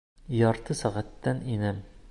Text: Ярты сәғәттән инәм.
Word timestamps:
Ярты 0.37 0.77
сәғәттән 0.81 1.47
инәм. 1.57 1.87